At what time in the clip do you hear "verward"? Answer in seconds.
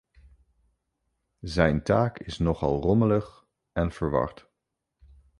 3.91-4.49